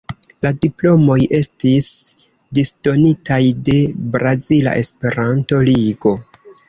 La 0.43 0.51
diplomoj 0.61 1.17
estis 1.39 1.89
disdonitaj 2.59 3.39
de 3.69 3.77
Brazila 4.17 4.75
Esperanto-Ligo. 4.85 6.15